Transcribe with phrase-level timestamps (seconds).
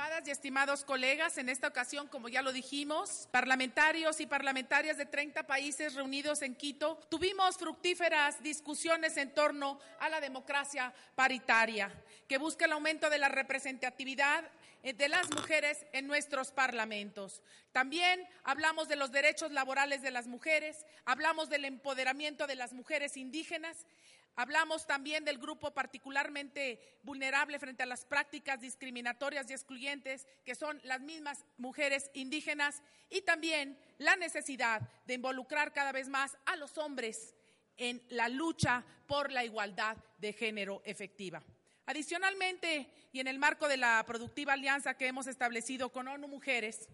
[0.00, 5.04] Estimadas y estimados colegas, en esta ocasión, como ya lo dijimos, parlamentarios y parlamentarias de
[5.04, 11.92] 30 países reunidos en Quito, tuvimos fructíferas discusiones en torno a la democracia paritaria,
[12.26, 14.42] que busca el aumento de la representatividad
[14.82, 17.42] eh, de las mujeres en nuestros parlamentos.
[17.72, 23.18] También hablamos de los derechos laborales de las mujeres, hablamos del empoderamiento de las mujeres
[23.18, 23.84] indígenas,
[24.36, 30.80] Hablamos también del grupo particularmente vulnerable frente a las prácticas discriminatorias y excluyentes, que son
[30.84, 36.78] las mismas mujeres indígenas, y también la necesidad de involucrar cada vez más a los
[36.78, 37.34] hombres
[37.76, 41.42] en la lucha por la igualdad de género efectiva.
[41.86, 46.88] Adicionalmente, y en el marco de la productiva alianza que hemos establecido con ONU Mujeres,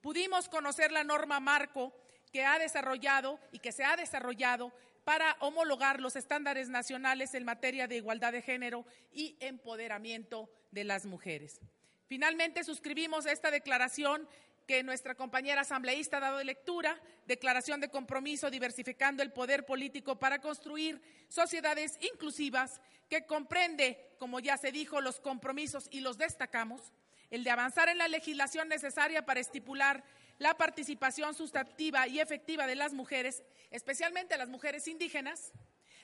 [0.00, 1.92] pudimos conocer la norma marco
[2.32, 4.72] que ha desarrollado y que se ha desarrollado
[5.06, 11.06] para homologar los estándares nacionales en materia de igualdad de género y empoderamiento de las
[11.06, 11.60] mujeres.
[12.08, 14.28] Finalmente, suscribimos esta declaración
[14.66, 20.18] que nuestra compañera asambleísta ha dado de lectura, declaración de compromiso diversificando el poder político
[20.18, 26.92] para construir sociedades inclusivas que comprende, como ya se dijo, los compromisos y los destacamos,
[27.30, 30.04] el de avanzar en la legislación necesaria para estipular
[30.38, 35.52] la participación sustantiva y efectiva de las mujeres, especialmente las mujeres indígenas,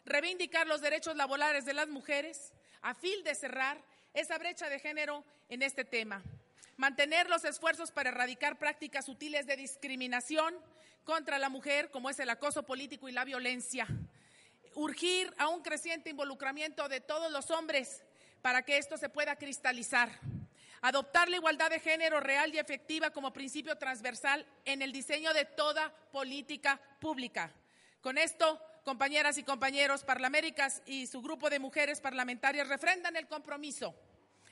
[0.05, 3.79] reivindicar los derechos laborales de las mujeres a fin de cerrar
[4.15, 6.23] esa brecha de género en este tema,
[6.77, 10.55] mantener los esfuerzos para erradicar prácticas sutiles de discriminación
[11.05, 13.87] contra la mujer, como es el acoso político y la violencia,
[14.75, 18.03] urgir a un creciente involucramiento de todos los hombres
[18.41, 20.11] para que esto se pueda cristalizar
[20.83, 25.45] Adoptar la igualdad de género real y efectiva como principio transversal en el diseño de
[25.45, 27.53] toda política pública.
[28.01, 33.95] Con esto, compañeras y compañeros parlamentarias y su grupo de mujeres parlamentarias refrendan el compromiso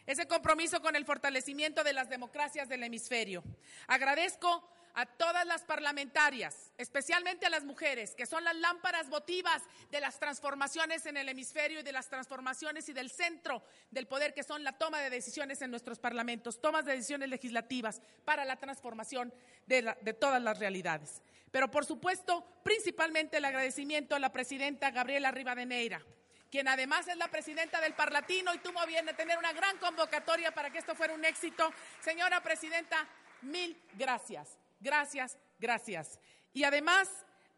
[0.06, 3.44] ese compromiso con el fortalecimiento de las democracias del hemisferio.
[3.86, 10.00] Agradezco a todas las parlamentarias, especialmente a las mujeres, que son las lámparas votivas de
[10.00, 14.42] las transformaciones en el hemisferio y de las transformaciones y del centro del poder, que
[14.42, 19.32] son la toma de decisiones en nuestros parlamentos, tomas de decisiones legislativas para la transformación
[19.66, 21.22] de, todas las realidades.
[21.50, 26.02] Pero, por supuesto, principalmente el agradecimiento a la presidenta Gabriela Rivadeneira
[26.50, 30.50] quien además es la presidenta del Parlatino y tuvo bien de tener una gran convocatoria
[30.52, 31.72] para que esto fuera un éxito.
[32.00, 33.06] Señora presidenta,
[33.42, 34.58] mil gracias.
[34.80, 36.18] Gracias, gracias.
[36.52, 37.08] Y además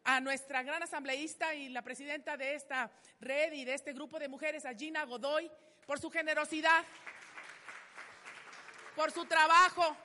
[0.05, 2.91] a nuestra gran asambleísta y la presidenta de esta
[3.21, 5.51] red y de este grupo de mujeres, a Gina Godoy,
[5.87, 6.85] por su generosidad,
[8.97, 9.97] por su trabajo,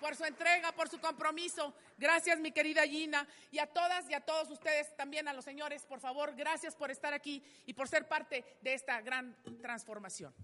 [0.00, 1.74] por su entrega, por su compromiso.
[1.96, 3.26] Gracias, mi querida Gina.
[3.50, 6.90] Y a todas y a todos ustedes, también a los señores, por favor, gracias por
[6.90, 10.34] estar aquí y por ser parte de esta gran transformación.